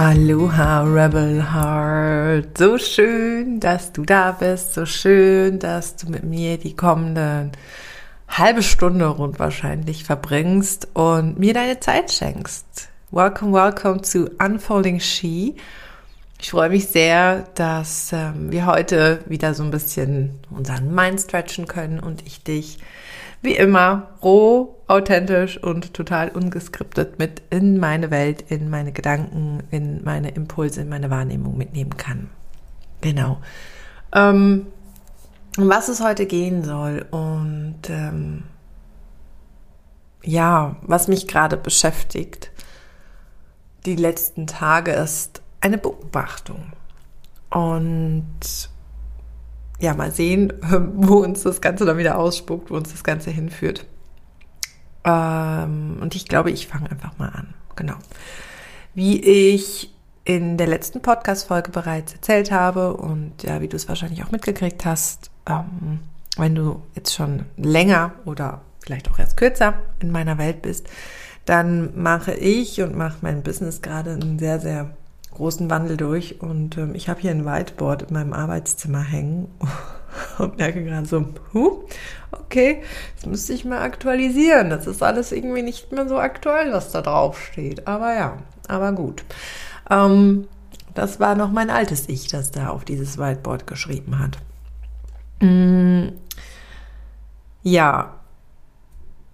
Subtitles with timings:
[0.00, 2.56] Aloha Rebel Heart.
[2.56, 4.74] So schön, dass du da bist.
[4.74, 7.50] So schön, dass du mit mir die kommenden
[8.28, 12.90] halbe Stunde rund wahrscheinlich verbringst und mir deine Zeit schenkst.
[13.10, 15.56] Welcome, welcome zu Unfolding She.
[16.40, 21.66] Ich freue mich sehr, dass ähm, wir heute wieder so ein bisschen unseren Mind stretchen
[21.66, 22.78] können und ich dich
[23.42, 30.02] wie immer roh, authentisch und total ungeskriptet mit in meine Welt, in meine Gedanken, in
[30.02, 32.30] meine Impulse, in meine Wahrnehmung mitnehmen kann.
[33.00, 33.38] Genau.
[34.12, 34.66] Ähm,
[35.56, 38.44] um was es heute gehen soll und ähm,
[40.22, 42.50] ja, was mich gerade beschäftigt
[43.88, 46.72] die letzten Tage ist eine Beobachtung.
[47.50, 48.70] Und
[49.80, 50.52] ja, mal sehen,
[50.96, 53.86] wo uns das Ganze dann wieder ausspuckt, wo uns das Ganze hinführt.
[55.04, 57.54] Ähm, und ich glaube, ich fange einfach mal an.
[57.76, 57.94] Genau.
[58.94, 59.94] Wie ich
[60.24, 64.84] in der letzten Podcast-Folge bereits erzählt habe und ja, wie du es wahrscheinlich auch mitgekriegt
[64.84, 66.00] hast, ähm,
[66.36, 70.88] wenn du jetzt schon länger oder vielleicht auch erst kürzer in meiner Welt bist,
[71.46, 74.97] dann mache ich und mache mein Business gerade einen sehr, sehr
[75.38, 76.42] großen Wandel durch.
[76.42, 79.48] Und ähm, ich habe hier ein Whiteboard in meinem Arbeitszimmer hängen
[80.38, 81.84] und merke gerade so, huh,
[82.32, 82.82] okay,
[83.16, 84.68] das müsste ich mal aktualisieren.
[84.68, 87.86] Das ist alles irgendwie nicht mehr so aktuell, was da drauf steht.
[87.86, 89.24] Aber ja, aber gut.
[89.90, 90.46] Ähm,
[90.94, 94.38] das war noch mein altes Ich, das da auf dieses Whiteboard geschrieben hat.
[95.40, 96.08] Mm,
[97.62, 98.18] ja,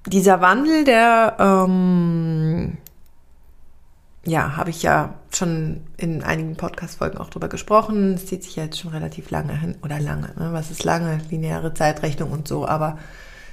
[0.06, 2.76] dieser Wandel, der ähm,
[4.24, 8.14] ja, habe ich ja schon in einigen Podcast-Folgen auch drüber gesprochen.
[8.14, 10.50] Es zieht sich ja jetzt schon relativ lange hin, oder lange, ne?
[10.52, 12.98] was ist lange, lineare Zeitrechnung und so, aber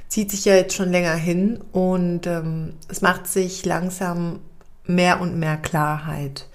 [0.07, 4.39] zieht sich ja jetzt schon länger hin und ähm, es macht sich langsam
[4.85, 6.47] mehr und mehr Klarheit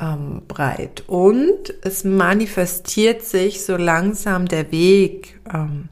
[0.00, 1.04] ähm, breit.
[1.06, 5.88] Und es manifestiert sich so langsam der Weg, ähm,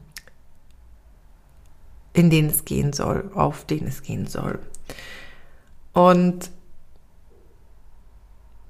[2.13, 4.59] in den es gehen soll, auf den es gehen soll.
[5.93, 6.51] Und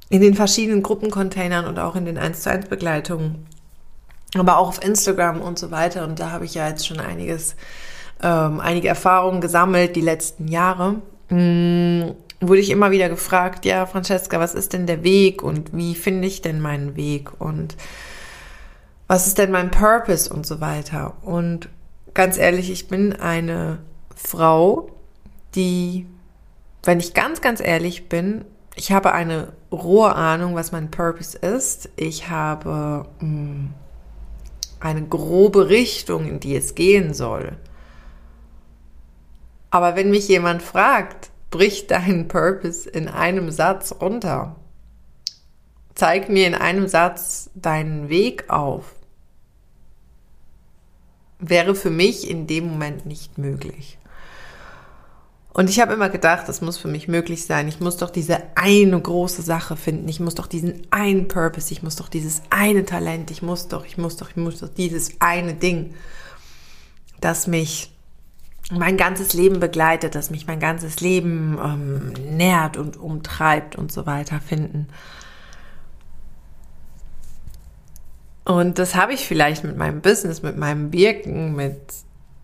[0.09, 3.45] in den verschiedenen Gruppencontainern und auch in den 1 zu 1 Begleitungen,
[4.35, 6.03] aber auch auf Instagram und so weiter.
[6.05, 7.55] Und da habe ich ja jetzt schon einiges,
[8.23, 11.01] ähm, einige Erfahrungen gesammelt die letzten Jahre.
[11.29, 15.95] Hm, wurde ich immer wieder gefragt, ja, Francesca, was ist denn der Weg und wie
[15.95, 17.75] finde ich denn meinen Weg und
[19.07, 21.15] was ist denn mein Purpose und so weiter.
[21.23, 21.69] Und
[22.13, 23.79] ganz ehrlich, ich bin eine
[24.15, 24.89] Frau,
[25.55, 26.05] die,
[26.83, 28.45] wenn ich ganz, ganz ehrlich bin,
[28.75, 31.89] ich habe eine rohe Ahnung, was mein Purpose ist.
[31.95, 33.73] Ich habe mh, hm,
[34.79, 37.57] eine grobe Richtung, in die es gehen soll.
[39.69, 44.55] Aber wenn mich jemand fragt, brich deinen Purpose in einem Satz runter,
[45.95, 48.95] zeig mir in einem Satz deinen Weg auf,
[51.39, 53.97] wäre für mich in dem Moment nicht möglich.
[55.57, 57.67] Und ich habe immer gedacht, das muss für mich möglich sein.
[57.67, 60.07] Ich muss doch diese eine große Sache finden.
[60.07, 61.73] Ich muss doch diesen einen Purpose.
[61.73, 63.31] Ich muss doch dieses eine Talent.
[63.31, 65.95] Ich muss doch, ich muss doch, ich muss doch dieses eine Ding,
[67.21, 67.91] das mich
[68.69, 74.05] mein ganzes Leben begleitet, das mich mein ganzes Leben ähm, nährt und umtreibt und so
[74.05, 74.89] weiter finden.
[78.45, 81.81] Und das habe ich vielleicht mit meinem Business, mit meinem Wirken, mit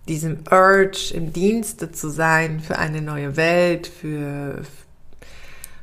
[0.08, 4.64] diesem Urge im Dienste zu sein für eine neue Welt, für,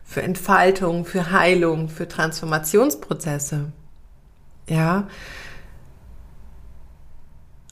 [0.04, 3.72] für Entfaltung, für Heilung, für Transformationsprozesse.
[4.68, 5.08] Ja.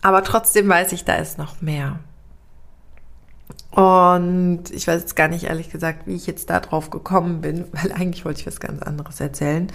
[0.00, 1.98] Aber trotzdem weiß ich, da ist noch mehr.
[3.70, 7.66] Und ich weiß jetzt gar nicht ehrlich gesagt, wie ich jetzt da drauf gekommen bin,
[7.72, 9.70] weil eigentlich wollte ich was ganz anderes erzählen.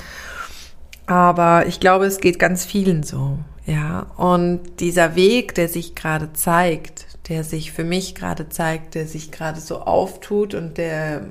[1.06, 3.38] Aber ich glaube, es geht ganz vielen so.
[3.66, 9.08] Ja, und dieser Weg, der sich gerade zeigt, der sich für mich gerade zeigt, der
[9.08, 11.26] sich gerade so auftut und der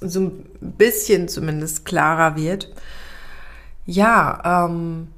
[0.00, 2.72] so ein bisschen zumindest klarer wird,
[3.84, 5.08] ja, ähm,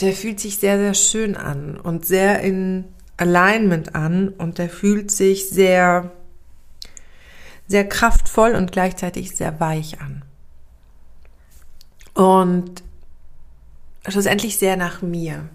[0.00, 2.84] der fühlt sich sehr, sehr schön an und sehr in
[3.16, 6.12] Alignment an und der fühlt sich sehr,
[7.66, 10.24] sehr kraftvoll und gleichzeitig sehr weich an.
[12.14, 12.82] Und
[14.10, 15.48] schlussendlich sehr nach mir.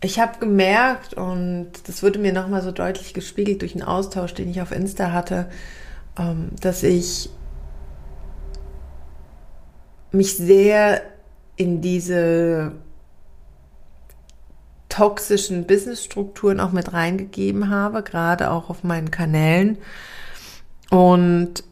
[0.00, 4.50] Ich habe gemerkt, und das wurde mir nochmal so deutlich gespiegelt durch einen Austausch, den
[4.50, 5.48] ich auf Insta hatte,
[6.18, 7.30] ähm, dass ich
[10.10, 11.02] mich sehr
[11.56, 12.72] in diese
[14.88, 19.78] toxischen Businessstrukturen auch mit reingegeben habe, gerade auch auf meinen Kanälen.
[20.90, 21.64] Und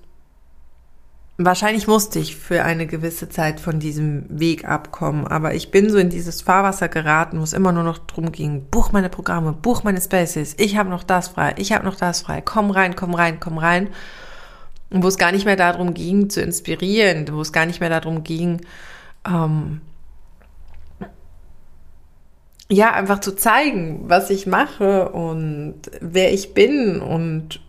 [1.45, 5.99] wahrscheinlich musste ich für eine gewisse Zeit von diesem Weg abkommen, aber ich bin so
[5.99, 9.83] in dieses Fahrwasser geraten, wo es immer nur noch drum ging, buch meine Programme, buch
[9.83, 13.15] meine Spaces, ich habe noch das frei, ich habe noch das frei, komm rein, komm
[13.15, 13.89] rein, komm rein.
[14.91, 17.91] Und wo es gar nicht mehr darum ging, zu inspirieren, wo es gar nicht mehr
[17.91, 18.61] darum ging,
[19.25, 19.81] ähm,
[22.69, 27.61] ja, einfach zu zeigen, was ich mache und wer ich bin und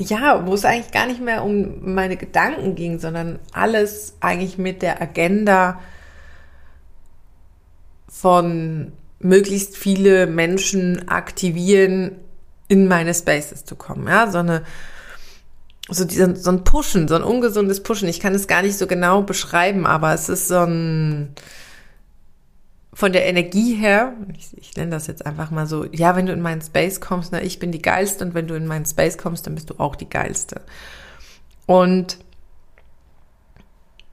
[0.00, 4.82] ja, wo es eigentlich gar nicht mehr um meine Gedanken ging, sondern alles eigentlich mit
[4.82, 5.80] der Agenda
[8.08, 12.16] von möglichst viele Menschen aktivieren,
[12.68, 14.06] in meine Spaces zu kommen.
[14.06, 14.62] Ja, so eine,
[15.88, 18.08] so, dieser, so ein Pushen, so ein ungesundes Pushen.
[18.08, 21.34] Ich kann es gar nicht so genau beschreiben, aber es ist so ein,
[22.92, 26.32] von der Energie her, ich, ich nenne das jetzt einfach mal so, ja, wenn du
[26.32, 29.16] in meinen Space kommst, na, ich bin die Geilste und wenn du in meinen Space
[29.16, 30.62] kommst, dann bist du auch die Geilste.
[31.66, 32.18] Und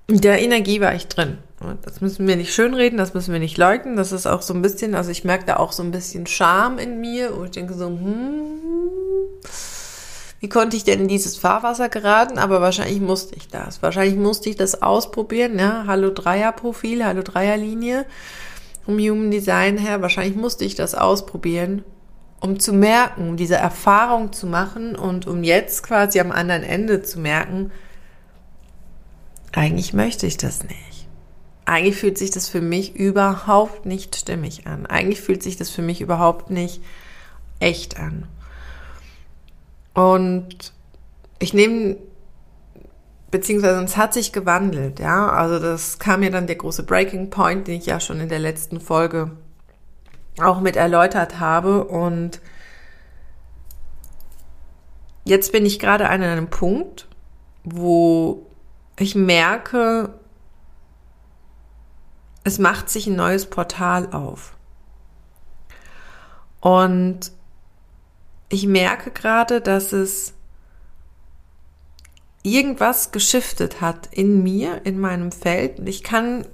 [0.05, 1.39] in der Energie war ich drin.
[1.81, 3.97] Das müssen wir nicht schönreden, das müssen wir nicht leugnen.
[3.97, 6.77] Das ist auch so ein bisschen, also ich merke da auch so ein bisschen Charme
[6.77, 8.59] in mir und ich denke so, hm,
[10.39, 12.37] wie konnte ich denn in dieses Fahrwasser geraten?
[12.37, 13.81] Aber wahrscheinlich musste ich das.
[13.81, 15.85] Wahrscheinlich musste ich das ausprobieren, ja.
[15.87, 18.05] Hallo Dreier-Profil, Hallo Dreierlinie
[18.87, 20.01] vom Human Design her.
[20.01, 21.83] Wahrscheinlich musste ich das ausprobieren,
[22.39, 27.19] um zu merken, diese Erfahrung zu machen und um jetzt quasi am anderen Ende zu
[27.19, 27.71] merken,
[29.51, 31.07] eigentlich möchte ich das nicht.
[31.65, 34.85] Eigentlich fühlt sich das für mich überhaupt nicht stimmig an.
[34.85, 36.81] Eigentlich fühlt sich das für mich überhaupt nicht
[37.59, 38.25] echt an.
[39.93, 40.71] Und
[41.39, 41.97] ich nehme
[43.31, 45.29] beziehungsweise es hat sich gewandelt, ja.
[45.29, 48.39] Also das kam mir dann der große Breaking Point, den ich ja schon in der
[48.39, 49.31] letzten Folge
[50.39, 51.83] auch mit erläutert habe.
[51.85, 52.41] Und
[55.23, 57.07] jetzt bin ich gerade an einem Punkt,
[57.63, 58.45] wo
[58.99, 60.13] ich merke,
[62.43, 64.55] es macht sich ein neues Portal auf.
[66.61, 67.31] Und
[68.49, 70.33] ich merke gerade, dass es
[72.55, 75.79] irgendwas geschiftet hat in mir, in meinem Feld.
[75.79, 76.45] Und ich kann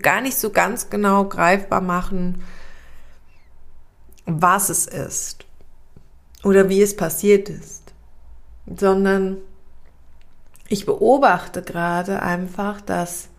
[0.00, 2.42] gar nicht so ganz genau greifbar machen,
[4.26, 5.46] was es ist
[6.44, 7.94] oder wie es passiert ist,
[8.66, 9.38] sondern
[10.68, 13.30] ich beobachte gerade einfach, dass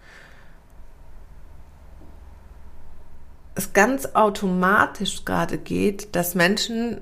[3.53, 7.01] es ganz automatisch gerade geht, dass Menschen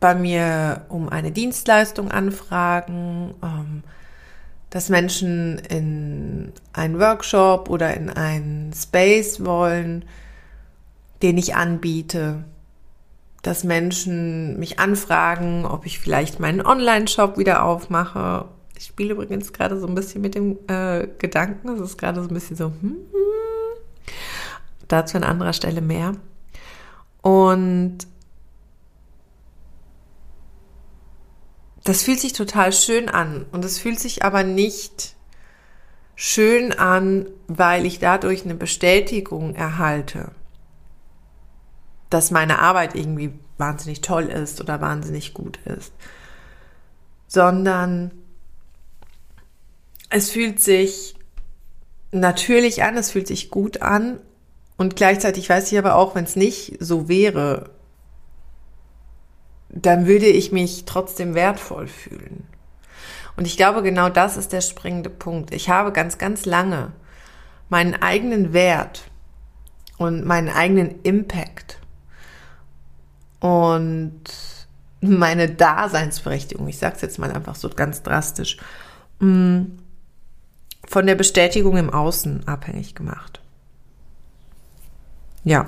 [0.00, 3.82] bei mir um eine Dienstleistung anfragen, ähm,
[4.70, 10.04] dass Menschen in einen Workshop oder in einen Space wollen,
[11.22, 12.44] den ich anbiete,
[13.42, 18.46] dass Menschen mich anfragen, ob ich vielleicht meinen Online-Shop wieder aufmache.
[18.76, 22.28] Ich spiele übrigens gerade so ein bisschen mit dem äh, Gedanken, es ist gerade so
[22.28, 22.96] ein bisschen so, hm, hm.
[24.88, 26.12] dazu an anderer Stelle mehr.
[27.22, 27.98] Und
[31.88, 33.46] das fühlt sich total schön an.
[33.52, 35.14] Und es fühlt sich aber nicht
[36.16, 40.32] schön an, weil ich dadurch eine Bestätigung erhalte,
[42.10, 45.92] dass meine Arbeit irgendwie wahnsinnig toll ist oder wahnsinnig gut ist,
[47.28, 48.10] sondern
[50.10, 51.14] es fühlt sich
[52.10, 54.20] natürlich an, es fühlt sich gut an.
[54.76, 57.70] Und gleichzeitig weiß ich aber auch, wenn es nicht so wäre,
[59.82, 62.46] dann würde ich mich trotzdem wertvoll fühlen.
[63.36, 65.52] Und ich glaube, genau das ist der springende Punkt.
[65.52, 66.92] Ich habe ganz, ganz lange
[67.68, 69.04] meinen eigenen Wert
[69.98, 71.78] und meinen eigenen Impact
[73.40, 74.22] und
[75.00, 78.56] meine Daseinsberechtigung, ich sage es jetzt mal einfach so ganz drastisch,
[79.20, 79.62] mm,
[80.86, 83.42] von der Bestätigung im Außen abhängig gemacht.
[85.44, 85.66] Ja.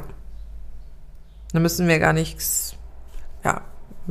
[1.53, 2.77] Da müssen wir gar nichts,
[3.45, 3.63] ja,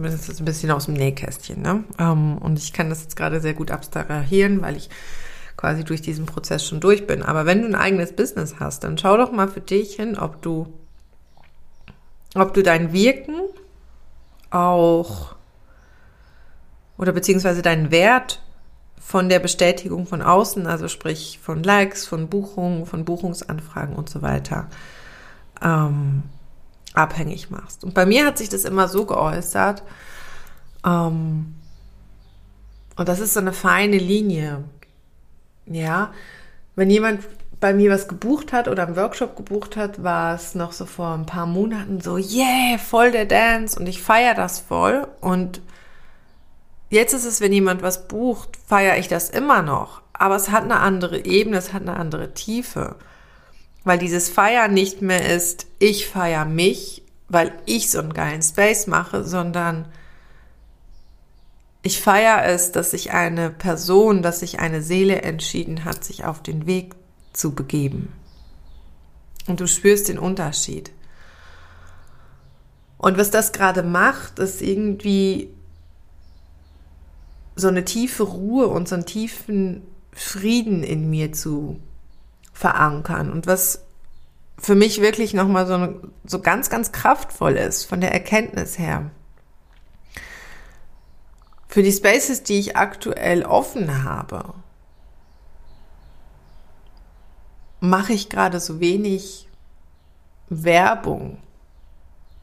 [0.04, 1.62] das ist ein bisschen aus dem Nähkästchen.
[1.62, 1.84] Ne?
[2.00, 4.90] Ähm, und ich kann das jetzt gerade sehr gut abstrahieren, weil ich
[5.58, 7.24] quasi durch diesen Prozess schon durch bin.
[7.24, 10.42] Aber wenn du ein eigenes Business hast, dann schau doch mal für dich hin, ob
[10.42, 10.72] du,
[12.36, 13.42] ob du dein Wirken
[14.52, 15.36] auch
[16.98, 18.42] oder beziehungsweise deinen Wert
[19.00, 24.22] von der Bestätigung von außen, also sprich von Likes, von Buchungen, von Buchungsanfragen und so
[24.22, 24.68] weiter,
[25.62, 26.24] ähm,
[26.98, 27.84] abhängig machst.
[27.84, 29.84] Und bei mir hat sich das immer so geäußert,
[30.86, 31.56] ähm,
[32.96, 34.64] und das ist so eine feine Linie.
[35.66, 36.12] Ja,
[36.76, 37.22] wenn jemand
[37.60, 41.14] bei mir was gebucht hat oder einen Workshop gebucht hat, war es noch so vor
[41.14, 45.62] ein paar Monaten so, yeah, voll der Dance und ich feiere das voll und
[46.90, 50.02] jetzt ist es, wenn jemand was bucht, feiere ich das immer noch.
[50.14, 52.96] Aber es hat eine andere Ebene, es hat eine andere Tiefe.
[53.84, 58.88] Weil dieses Feiern nicht mehr ist, ich feiere mich, weil ich so einen geilen Space
[58.88, 59.86] mache, sondern
[61.84, 66.44] ich feiere es, dass sich eine Person, dass sich eine Seele entschieden hat, sich auf
[66.44, 66.96] den Weg
[67.34, 68.12] zu begeben.
[69.48, 70.92] Und du spürst den Unterschied.
[72.98, 75.54] Und was das gerade macht, ist irgendwie
[77.56, 81.80] so eine tiefe Ruhe und so einen tiefen Frieden in mir zu
[82.58, 83.32] verankern.
[83.32, 83.84] Und was
[84.58, 89.12] für mich wirklich nochmal so, so ganz, ganz kraftvoll ist von der Erkenntnis her.
[91.68, 94.56] Für die Spaces, die ich aktuell offen habe,
[97.80, 99.48] mache ich gerade so wenig
[100.50, 101.38] Werbung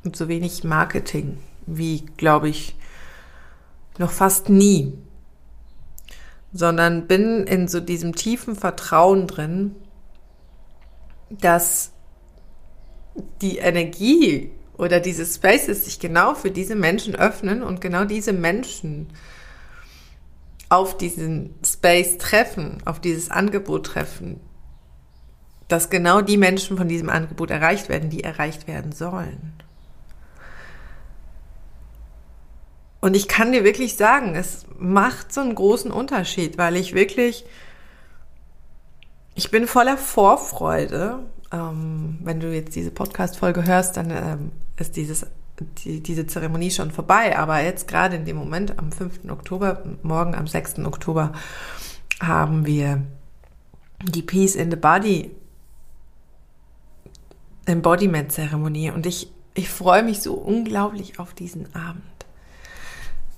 [0.05, 2.77] und so wenig Marketing wie, glaube ich,
[3.99, 4.97] noch fast nie,
[6.53, 9.75] sondern bin in so diesem tiefen Vertrauen drin,
[11.41, 11.93] dass
[13.41, 19.09] die Energie oder diese Spaces sich genau für diese Menschen öffnen und genau diese Menschen
[20.69, 24.41] auf diesen Space treffen, auf dieses Angebot treffen,
[25.69, 29.53] dass genau die Menschen von diesem Angebot erreicht werden, die erreicht werden sollen.
[33.01, 37.45] Und ich kann dir wirklich sagen, es macht so einen großen Unterschied, weil ich wirklich,
[39.35, 41.21] ich bin voller Vorfreude.
[41.53, 45.27] Ähm, wenn du jetzt diese Podcast-Folge hörst, dann ähm, ist dieses,
[45.85, 47.39] die, diese Zeremonie schon vorbei.
[47.39, 49.31] Aber jetzt gerade in dem Moment, am 5.
[49.31, 50.81] Oktober, morgen am 6.
[50.81, 51.33] Oktober,
[52.21, 53.03] haben wir
[54.03, 55.31] die Peace in the Body
[57.67, 58.91] Embodiment-Zeremonie.
[58.91, 62.03] Und ich, ich freue mich so unglaublich auf diesen Abend.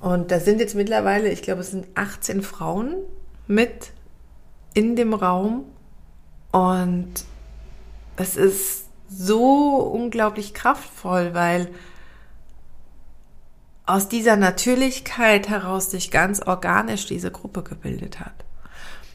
[0.01, 2.97] Und da sind jetzt mittlerweile, ich glaube, es sind 18 Frauen
[3.47, 3.93] mit
[4.75, 5.65] in dem Raum.
[6.53, 7.25] Und
[8.17, 11.69] es ist so unglaublich kraftvoll, weil
[13.85, 18.45] aus dieser Natürlichkeit heraus sich ganz organisch diese Gruppe gebildet hat.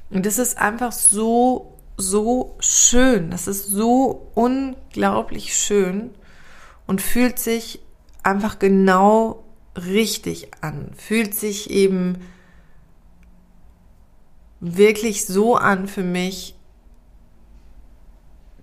[0.09, 3.31] Und es ist einfach so, so schön.
[3.31, 6.11] Das ist so unglaublich schön
[6.87, 7.81] und fühlt sich
[8.23, 9.43] einfach genau
[9.75, 12.17] richtig an, fühlt sich eben
[14.59, 16.55] wirklich so an für mich,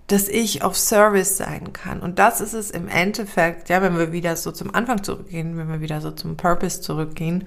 [0.09, 2.01] dass ich auf Service sein kann.
[2.01, 5.69] Und das ist es im Endeffekt, ja, wenn wir wieder so zum Anfang zurückgehen, wenn
[5.69, 7.45] wir wieder so zum Purpose zurückgehen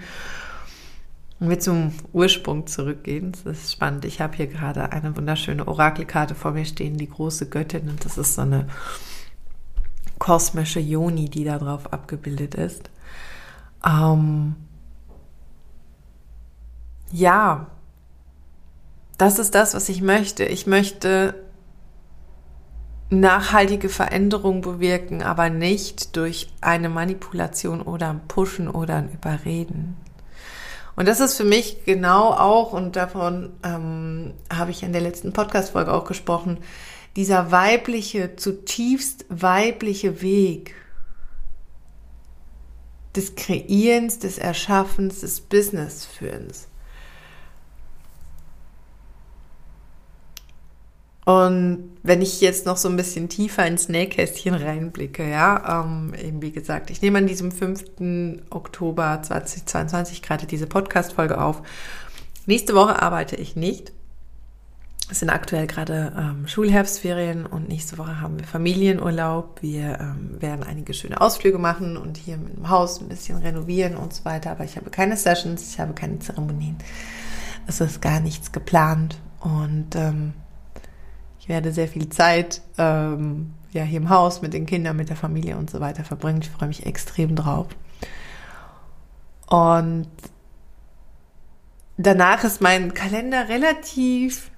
[1.41, 3.33] und wir zum Ursprung zurückgehen.
[3.33, 4.05] Das ist spannend.
[4.05, 8.17] Ich habe hier gerade eine wunderschöne Orakelkarte vor mir stehen, die große Göttin, und das
[8.17, 8.69] ist so eine
[10.21, 12.91] kosmische Joni, die da drauf abgebildet ist.
[13.85, 14.55] Ähm,
[17.11, 17.67] ja,
[19.19, 20.45] das ist das, was ich möchte.
[20.45, 21.35] Ich möchte
[23.13, 29.97] nachhaltige Veränderung bewirken, aber nicht durch eine Manipulation oder ein Pushen oder ein Überreden.
[30.97, 35.33] Und das ist für mich genau auch, und davon ähm, habe ich in der letzten
[35.33, 36.59] Podcast-Folge auch gesprochen,
[37.17, 40.75] dieser weibliche, zutiefst weibliche Weg
[43.15, 46.69] des Kreierens, des Erschaffens, des Businessführens.
[51.25, 56.43] Und wenn ich jetzt noch so ein bisschen tiefer ins Nähkästchen reinblicke, ja, ähm, eben
[56.43, 58.43] wie gesagt, ich nehme an diesem 5.
[58.51, 61.63] Oktober 2022 gerade diese Podcast-Folge auf.
[62.47, 63.93] Nächste Woche arbeite ich nicht.
[65.13, 69.61] Es sind aktuell gerade ähm, Schulherbstferien und nächste Woche haben wir Familienurlaub.
[69.61, 74.13] Wir ähm, werden einige schöne Ausflüge machen und hier im Haus ein bisschen renovieren und
[74.13, 74.51] so weiter.
[74.51, 76.79] Aber ich habe keine Sessions, ich habe keine Zeremonien.
[77.69, 80.33] Es ist gar nichts geplant und ähm,
[81.43, 85.17] ich werde sehr viel Zeit ähm, ja, hier im Haus mit den Kindern, mit der
[85.17, 86.41] Familie und so weiter verbringen.
[86.41, 87.67] Ich freue mich extrem drauf.
[89.49, 90.07] Und
[91.97, 94.53] danach ist mein Kalender relativ,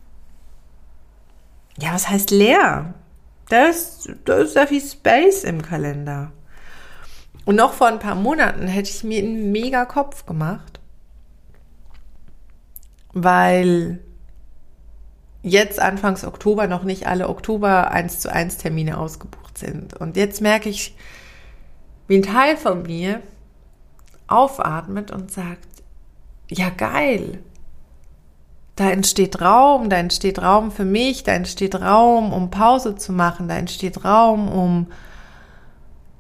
[1.79, 2.93] ja, was heißt leer?
[3.49, 6.33] Da ist, da ist sehr viel Space im Kalender.
[7.47, 10.81] Und noch vor ein paar Monaten hätte ich mir einen mega Kopf gemacht,
[13.15, 14.01] weil
[15.45, 19.95] jetzt Anfangs Oktober noch nicht alle Oktober 1 zu 1 Termine ausgebucht sind.
[19.95, 20.97] Und jetzt merke ich,
[22.09, 23.21] wie ein Teil von mir
[24.27, 25.69] aufatmet und sagt,
[26.49, 27.39] ja geil,
[28.75, 33.47] da entsteht Raum, da entsteht Raum für mich, da entsteht Raum, um Pause zu machen,
[33.47, 34.87] da entsteht Raum, um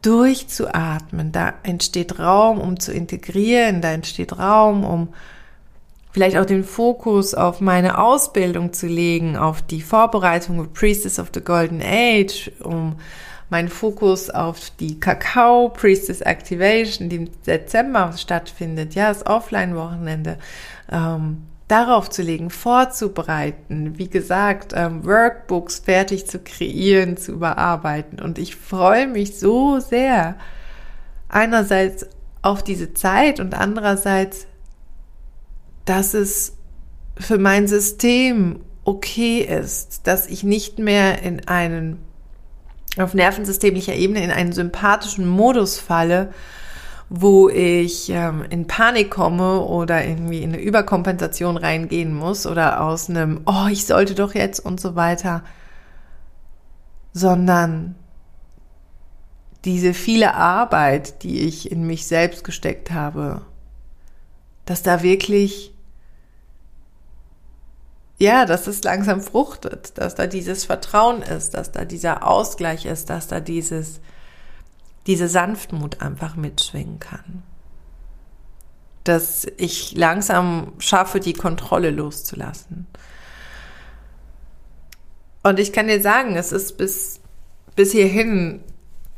[0.04, 1.32] durchzuatmen.
[1.32, 5.08] Da entsteht Raum, um zu integrieren, da entsteht Raum, um
[6.14, 11.40] vielleicht auch den Fokus auf meine Ausbildung zu legen, auf die Vorbereitung Priestess of the
[11.40, 12.94] Golden Age, um
[13.50, 20.38] meinen Fokus auf die Kakao Priestess Activation, die im Dezember stattfindet, ja, das Offline-Wochenende,
[20.90, 28.21] ähm, darauf zu legen, vorzubereiten, wie gesagt, ähm, Workbooks fertig zu kreieren, zu überarbeiten.
[28.21, 30.37] Und ich freue mich so sehr,
[31.28, 32.06] einerseits
[32.40, 34.47] auf diese Zeit und andererseits
[35.84, 36.56] dass es
[37.16, 41.98] für mein System okay ist, dass ich nicht mehr in einen,
[42.98, 46.32] auf nervensystemischer Ebene in einen sympathischen Modus falle,
[47.08, 53.08] wo ich ähm, in Panik komme oder irgendwie in eine Überkompensation reingehen muss oder aus
[53.08, 55.42] einem, oh, ich sollte doch jetzt und so weiter,
[57.12, 57.94] sondern
[59.64, 63.42] diese viele Arbeit, die ich in mich selbst gesteckt habe,
[64.66, 65.73] dass da wirklich
[68.18, 73.11] ja, dass es langsam fruchtet, dass da dieses Vertrauen ist, dass da dieser Ausgleich ist,
[73.11, 74.00] dass da dieses,
[75.06, 77.42] diese Sanftmut einfach mitschwingen kann.
[79.02, 82.87] Dass ich langsam schaffe, die Kontrolle loszulassen.
[85.42, 87.21] Und ich kann dir sagen, es ist bis,
[87.75, 88.62] bis hierhin,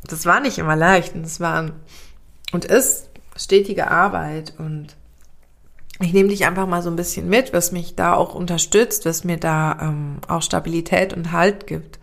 [0.05, 1.71] das war nicht immer leicht und es war
[2.53, 4.97] und ist stetige Arbeit und
[6.01, 9.25] ich nehme dich einfach mal so ein bisschen mit, was mich da auch unterstützt, was
[9.25, 11.99] mir da ähm, auch Stabilität und Halt gibt,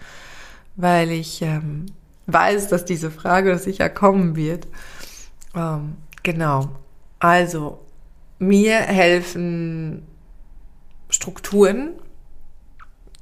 [0.76, 1.86] weil ich ähm,
[2.26, 4.68] weiß, dass diese Frage sicher kommen wird.
[5.56, 6.70] Ähm, genau.
[7.20, 7.80] Also,
[8.40, 10.08] mir helfen
[11.10, 11.92] Strukturen.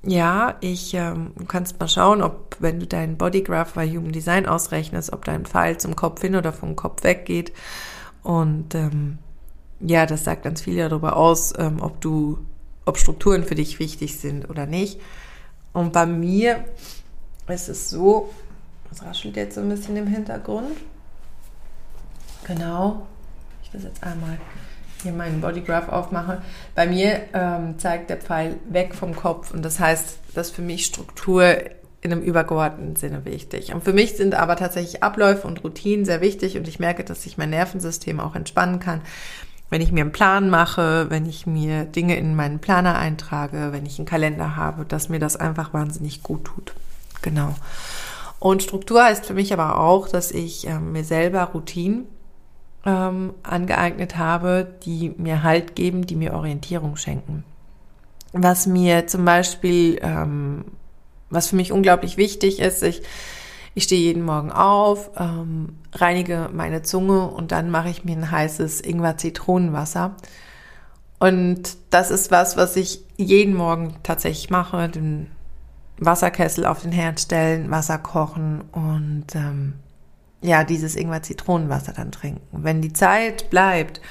[0.04, 5.14] Ja, ich, ähm, kannst mal schauen, ob, wenn du deinen Bodygraph bei Human Design ausrechnest,
[5.14, 7.52] ob dein Pfeil zum Kopf hin oder vom Kopf weg geht.
[8.24, 9.20] Und ähm,
[9.86, 12.40] ja, das sagt ganz viel darüber aus, ähm, ob du,
[12.86, 15.00] ob Strukturen für dich wichtig sind oder nicht.
[15.74, 16.66] Und bei mir
[17.48, 18.30] ist es so,
[18.90, 20.78] das raschelt jetzt so ein bisschen im Hintergrund.
[22.46, 23.08] Genau.
[23.64, 24.38] Ich das jetzt einmal
[25.02, 26.42] hier meinen Bodygraph aufmache.
[26.76, 30.86] Bei mir ähm, zeigt der Pfeil weg vom Kopf und das heißt, dass für mich
[30.86, 31.56] Struktur
[32.02, 33.74] in einem übergeordneten Sinne wichtig.
[33.74, 37.24] Und für mich sind aber tatsächlich Abläufe und Routinen sehr wichtig und ich merke, dass
[37.24, 39.02] sich mein Nervensystem auch entspannen kann,
[39.72, 43.86] wenn ich mir einen Plan mache, wenn ich mir Dinge in meinen Planer eintrage, wenn
[43.86, 46.74] ich einen Kalender habe, dass mir das einfach wahnsinnig gut tut.
[47.22, 47.56] Genau.
[48.40, 52.06] Und Struktur heißt für mich aber auch, dass ich äh, mir selber Routinen
[52.86, 57.46] ähm, angeeignet habe, die mir Halt geben, die mir Orientierung schenken.
[58.34, 60.66] Was mir zum Beispiel, ähm,
[61.30, 63.04] was für mich unglaublich wichtig ist, ich
[63.74, 68.32] ich stehe jeden Morgen auf, ähm, reinige meine Zunge und dann mache ich mir ein
[68.32, 70.16] heißes Ingwer-Zitronenwasser.
[71.20, 74.90] Und das ist was, was ich jeden Morgen tatsächlich mache.
[74.90, 75.28] Den
[76.00, 79.74] Wasserkessel auf den Herd stellen, Wasser kochen und ähm,
[80.42, 82.64] ja, dieses Ingwer-Zitronenwasser dann trinken.
[82.64, 84.02] Wenn die Zeit bleibt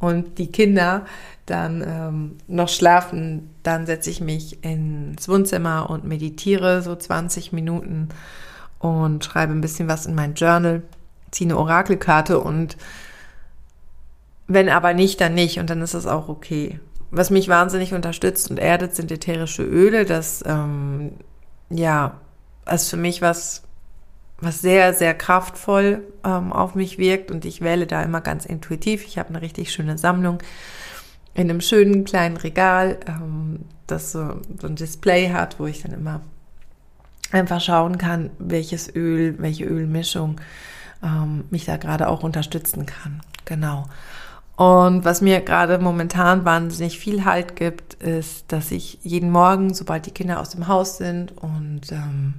[0.00, 1.04] und die Kinder
[1.46, 8.08] dann ähm, noch schlafen, dann setze ich mich ins Wohnzimmer und meditiere so 20 Minuten
[8.84, 10.82] und schreibe ein bisschen was in mein Journal,
[11.30, 12.76] ziehe eine Orakelkarte und
[14.46, 16.78] wenn aber nicht, dann nicht und dann ist es auch okay.
[17.10, 20.04] Was mich wahnsinnig unterstützt und erdet, sind ätherische Öle.
[20.04, 21.12] Das, ähm,
[21.70, 22.20] ja,
[22.70, 23.62] ist für mich was,
[24.40, 29.06] was sehr, sehr kraftvoll ähm, auf mich wirkt und ich wähle da immer ganz intuitiv.
[29.06, 30.38] Ich habe eine richtig schöne Sammlung
[31.34, 35.92] in einem schönen kleinen Regal, ähm, das so, so ein Display hat, wo ich dann
[35.92, 36.20] immer
[37.34, 40.40] einfach schauen kann, welches Öl, welche Ölmischung
[41.02, 43.20] ähm, mich da gerade auch unterstützen kann.
[43.44, 43.86] Genau.
[44.56, 50.06] Und was mir gerade momentan wahnsinnig viel Halt gibt, ist, dass ich jeden Morgen, sobald
[50.06, 52.34] die Kinder aus dem Haus sind und ähm,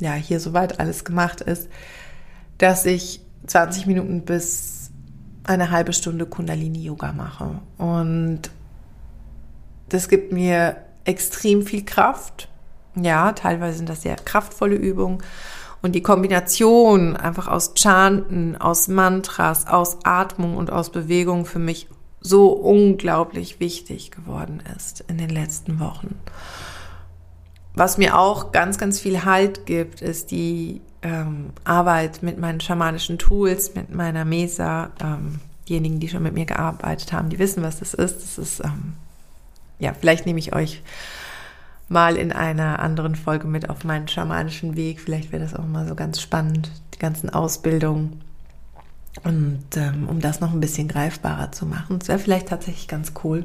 [0.00, 1.68] ja, hier soweit alles gemacht ist,
[2.58, 4.90] dass ich 20 Minuten bis
[5.44, 7.60] eine halbe Stunde Kundalini-Yoga mache.
[7.78, 8.50] Und
[9.88, 12.49] das gibt mir extrem viel Kraft
[12.94, 15.18] ja, teilweise sind das sehr kraftvolle Übungen.
[15.82, 21.88] Und die Kombination einfach aus Chanten, aus Mantras, aus Atmung und aus Bewegung für mich
[22.20, 26.18] so unglaublich wichtig geworden ist in den letzten Wochen.
[27.74, 33.16] Was mir auch ganz, ganz viel Halt gibt, ist die ähm, Arbeit mit meinen schamanischen
[33.16, 34.90] Tools, mit meiner Mesa.
[35.02, 38.22] Ähm, diejenigen, die schon mit mir gearbeitet haben, die wissen, was das ist.
[38.22, 38.94] Das ist, ähm,
[39.78, 40.82] ja, vielleicht nehme ich euch
[41.90, 45.00] mal in einer anderen Folge mit auf meinen schamanischen Weg.
[45.00, 48.22] Vielleicht wäre das auch mal so ganz spannend, ganzen Ausbildungen.
[49.24, 53.12] Und ähm, um das noch ein bisschen greifbarer zu machen, es wäre vielleicht tatsächlich ganz
[53.24, 53.44] cool,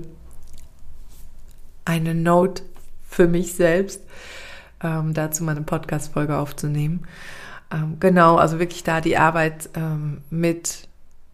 [1.86, 2.64] eine Note
[3.10, 4.02] für mich selbst,
[4.84, 7.08] ähm, dazu mal eine Podcast-Folge aufzunehmen.
[7.72, 10.88] Ähm, genau, also wirklich da die Arbeit ähm, mit,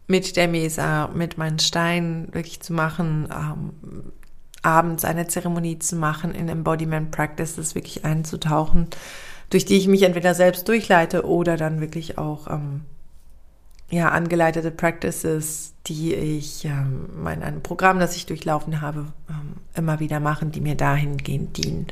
[0.08, 4.14] mit der Mesa, mit meinen Steinen wirklich zu machen, ähm,
[4.62, 8.88] abends eine Zeremonie zu machen, in Embodiment Practices wirklich einzutauchen,
[9.50, 12.82] durch die ich mich entweder selbst durchleite oder dann wirklich auch ähm,
[13.90, 20.00] ja, angeleitete Practices, die ich ähm, in einem Programm, das ich durchlaufen habe, ähm, immer
[20.00, 21.88] wieder machen, die mir dahingehend dienen.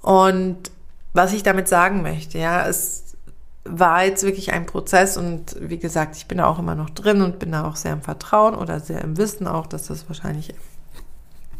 [0.00, 0.72] Und
[1.12, 3.16] was ich damit sagen möchte, ja, es
[3.64, 7.22] war jetzt wirklich ein Prozess und wie gesagt, ich bin da auch immer noch drin
[7.22, 10.52] und bin da auch sehr im Vertrauen oder sehr im Wissen auch, dass das wahrscheinlich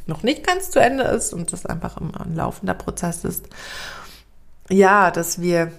[0.07, 3.49] noch nicht ganz zu Ende ist und das einfach ein laufender Prozess ist.
[4.69, 5.73] Ja, dass wir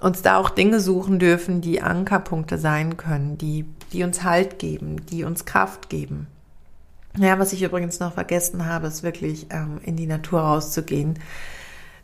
[0.00, 5.06] uns da auch Dinge suchen dürfen, die Ankerpunkte sein können, die, die uns Halt geben,
[5.06, 6.26] die uns Kraft geben.
[7.16, 11.18] Ja, was ich übrigens noch vergessen habe, ist wirklich ähm, in die Natur rauszugehen,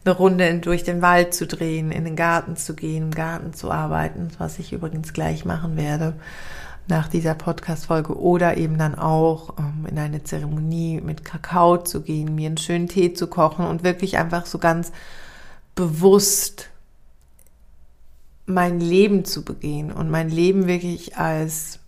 [0.05, 3.71] eine Runde durch den Wald zu drehen, in den Garten zu gehen, im Garten zu
[3.71, 6.15] arbeiten, was ich übrigens gleich machen werde
[6.89, 12.35] nach dieser Podcast-Folge oder eben dann auch ähm, in eine Zeremonie mit Kakao zu gehen,
[12.35, 14.93] mir einen schönen Tee zu kochen und wirklich einfach so ganz
[15.75, 16.69] bewusst
[18.47, 21.79] mein Leben zu begehen und mein Leben wirklich als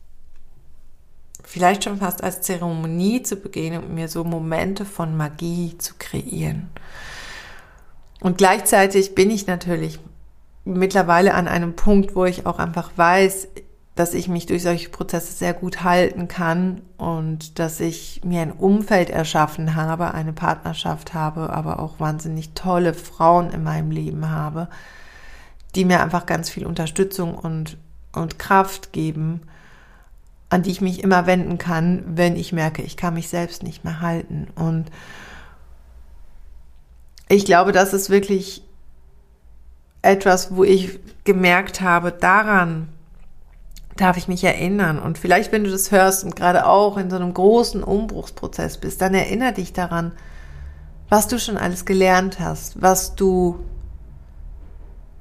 [1.42, 6.70] vielleicht schon fast als Zeremonie zu begehen und mir so Momente von Magie zu kreieren.
[8.20, 9.98] Und gleichzeitig bin ich natürlich
[10.64, 13.48] mittlerweile an einem Punkt, wo ich auch einfach weiß,
[13.94, 18.52] dass ich mich durch solche Prozesse sehr gut halten kann und dass ich mir ein
[18.52, 24.68] Umfeld erschaffen habe, eine Partnerschaft habe, aber auch wahnsinnig tolle Frauen in meinem Leben habe,
[25.74, 27.76] die mir einfach ganz viel Unterstützung und,
[28.12, 29.42] und Kraft geben,
[30.48, 33.84] an die ich mich immer wenden kann, wenn ich merke, ich kann mich selbst nicht
[33.84, 34.48] mehr halten.
[34.54, 34.90] Und
[37.28, 38.62] ich glaube, das ist wirklich
[40.00, 42.88] etwas, wo ich gemerkt habe, daran
[43.96, 44.98] darf ich mich erinnern.
[44.98, 49.00] Und vielleicht, wenn du das hörst und gerade auch in so einem großen Umbruchsprozess bist,
[49.00, 50.12] dann erinnere dich daran,
[51.08, 53.58] was du schon alles gelernt hast, was du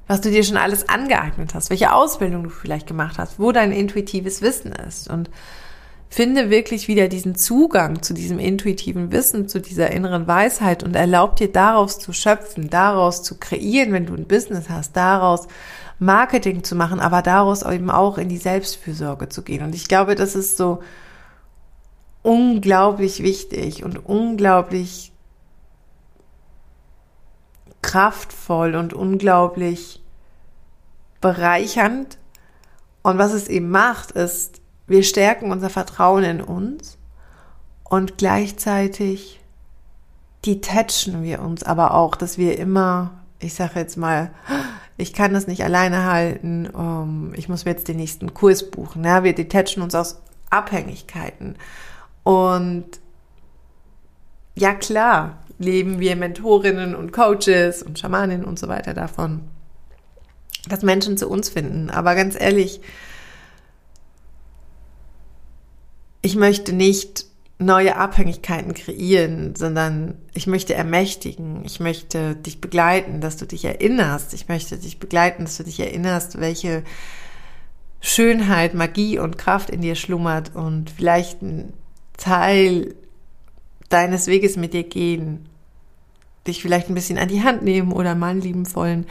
[0.08, 3.72] was du dir schon alles angeeignet hast, welche Ausbildung du vielleicht gemacht hast, wo dein
[3.72, 5.30] intuitives Wissen ist und
[6.10, 11.36] finde wirklich wieder diesen Zugang zu diesem intuitiven Wissen, zu dieser inneren Weisheit und erlaub
[11.36, 15.48] dir daraus zu schöpfen, daraus zu kreieren, wenn du ein Business hast, daraus
[16.02, 19.64] Marketing zu machen, aber daraus eben auch in die Selbstfürsorge zu gehen.
[19.64, 20.82] Und ich glaube, das ist so
[22.22, 25.12] unglaublich wichtig und unglaublich
[27.82, 30.02] kraftvoll und unglaublich
[31.20, 32.18] bereichernd.
[33.02, 36.98] Und was es eben macht, ist, wir stärken unser Vertrauen in uns
[37.84, 39.40] und gleichzeitig
[40.44, 44.30] detachen wir uns aber auch, dass wir immer, ich sage jetzt mal,
[44.96, 49.04] ich kann das nicht alleine halten, um, ich muss mir jetzt den nächsten Kurs buchen.
[49.04, 51.56] Ja, wir detachen uns aus Abhängigkeiten.
[52.22, 52.84] Und
[54.54, 59.40] ja klar, leben wir Mentorinnen und Coaches und Schamaninnen und so weiter davon,
[60.68, 61.90] dass Menschen zu uns finden.
[61.90, 62.80] Aber ganz ehrlich,
[66.20, 67.26] ich möchte nicht
[67.62, 71.64] neue Abhängigkeiten kreieren, sondern ich möchte ermächtigen.
[71.64, 74.34] Ich möchte dich begleiten, dass du dich erinnerst.
[74.34, 76.82] Ich möchte dich begleiten, dass du dich erinnerst, welche
[78.00, 81.72] Schönheit, Magie und Kraft in dir schlummert und vielleicht ein
[82.16, 82.94] Teil
[83.88, 85.48] deines Weges mit dir gehen,
[86.46, 89.06] dich vielleicht ein bisschen an die Hand nehmen oder mal liebenvollen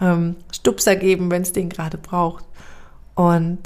[0.00, 2.44] ähm, Stupser geben, wenn es den gerade braucht.
[3.14, 3.58] Und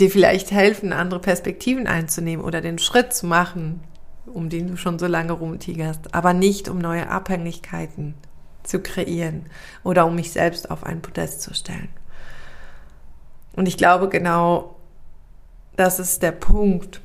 [0.00, 3.80] dir vielleicht helfen, andere Perspektiven einzunehmen oder den Schritt zu machen,
[4.26, 8.14] um den du schon so lange rumtigerst, aber nicht um neue Abhängigkeiten
[8.62, 9.46] zu kreieren
[9.82, 11.88] oder um mich selbst auf ein Podest zu stellen.
[13.54, 14.76] Und ich glaube genau,
[15.76, 17.00] das ist der Punkt,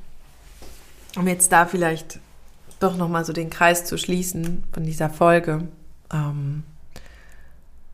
[1.15, 2.19] um jetzt da vielleicht
[2.79, 5.67] doch nochmal so den Kreis zu schließen von dieser Folge.
[6.11, 6.63] Ähm,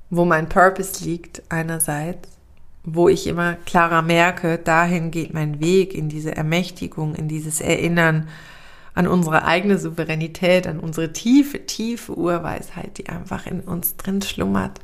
[0.10, 2.39] wo mein Purpose liegt einerseits,
[2.96, 8.28] wo ich immer klarer merke, dahin geht mein Weg in diese Ermächtigung, in dieses Erinnern
[8.94, 14.80] an unsere eigene Souveränität, an unsere tiefe, tiefe Urweisheit, die einfach in uns drin schlummert.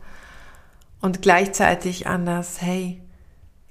[1.02, 3.02] Und gleichzeitig an das, hey,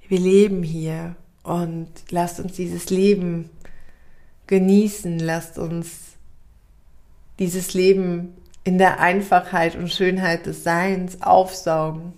[0.07, 3.49] wir leben hier und lasst uns dieses Leben
[4.47, 6.15] genießen, lasst uns
[7.39, 12.13] dieses Leben in der Einfachheit und Schönheit des Seins aufsaugen.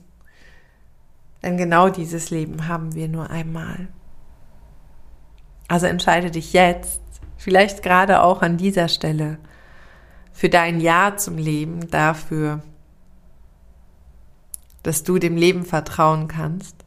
[1.44, 3.88] Denn genau dieses Leben haben wir nur einmal.
[5.68, 7.02] Also entscheide dich jetzt,
[7.38, 9.38] vielleicht gerade auch an dieser Stelle,
[10.32, 12.62] für dein Ja zum Leben, dafür,
[14.84, 16.86] dass du dem Leben vertrauen kannst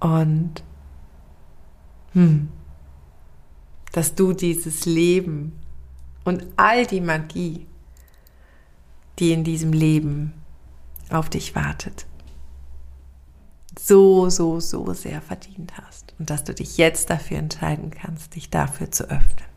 [0.00, 0.64] und
[2.12, 2.48] hm,
[3.92, 5.60] dass du dieses Leben
[6.24, 7.66] und all die Magie,
[9.18, 10.32] die in diesem Leben
[11.10, 12.06] auf dich wartet,
[13.78, 18.50] so, so, so sehr verdient hast und dass du dich jetzt dafür entscheiden kannst, dich
[18.50, 19.48] dafür zu öffnen.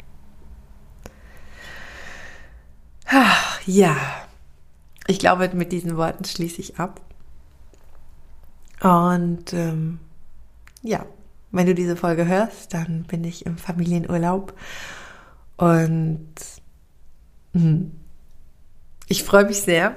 [3.06, 3.96] Ach, ja,
[5.08, 7.02] ich glaube, mit diesen Worten schließe ich ab.
[8.82, 10.00] Und ähm,
[10.82, 11.06] ja,
[11.52, 14.54] wenn du diese Folge hörst, dann bin ich im Familienurlaub
[15.58, 16.34] und
[17.54, 17.92] hm,
[19.08, 19.96] ich freue mich sehr.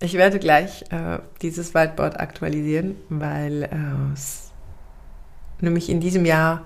[0.00, 4.52] Ich werde gleich äh, dieses Whiteboard aktualisieren, weil äh, es
[5.60, 6.64] nämlich in diesem Jahr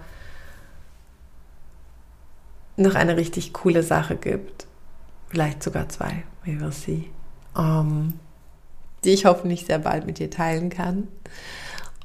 [2.77, 4.66] noch eine richtig coole Sache gibt.
[5.29, 7.11] Vielleicht sogar zwei, we will see.
[7.55, 8.14] Um,
[9.05, 11.09] die ich hoffentlich sehr bald mit dir teilen kann.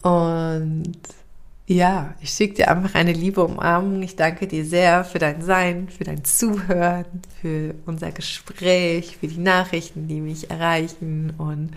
[0.01, 0.97] Und
[1.69, 4.01] ja, ich schicke dir einfach eine liebe Umarmung.
[4.01, 7.05] Ich danke dir sehr für dein Sein, für dein Zuhören,
[7.41, 11.33] für unser Gespräch, für die Nachrichten, die mich erreichen.
[11.37, 11.71] Und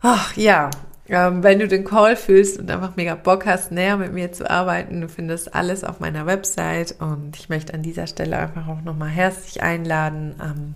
[0.00, 0.70] ach ja,
[1.06, 4.48] ähm, wenn du den Call fühlst und einfach mega Bock hast, näher mit mir zu
[4.50, 6.96] arbeiten, du findest alles auf meiner Website.
[6.98, 10.74] Und ich möchte an dieser Stelle einfach auch nochmal herzlich einladen.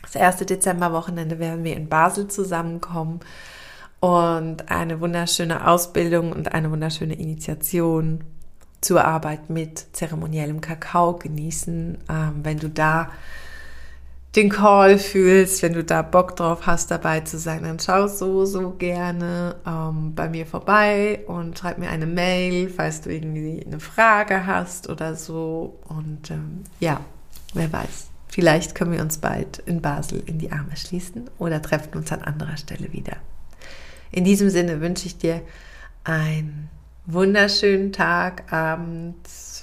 [0.00, 3.20] Das erste Dezemberwochenende werden wir in Basel zusammenkommen
[4.04, 8.22] und eine wunderschöne Ausbildung und eine wunderschöne Initiation
[8.82, 11.96] zur Arbeit mit zeremoniellem Kakao genießen.
[12.10, 13.10] Ähm, wenn du da
[14.36, 18.44] den Call fühlst, wenn du da Bock drauf hast, dabei zu sein, dann schau so,
[18.44, 23.80] so gerne ähm, bei mir vorbei und schreib mir eine Mail, falls du irgendwie eine
[23.80, 25.78] Frage hast oder so.
[25.88, 27.00] Und ähm, ja,
[27.54, 31.96] wer weiß, vielleicht können wir uns bald in Basel in die Arme schließen oder treffen
[31.96, 33.16] uns an anderer Stelle wieder.
[34.14, 35.42] In diesem Sinne wünsche ich dir
[36.04, 36.70] einen
[37.04, 39.16] wunderschönen Tag, Abend,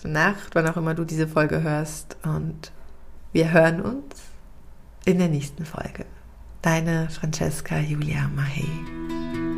[0.03, 2.17] Nacht, wann auch immer du diese Folge hörst.
[2.23, 2.73] Und
[3.31, 4.15] wir hören uns
[5.05, 6.05] in der nächsten Folge.
[6.61, 9.50] Deine Francesca Julia Mahey.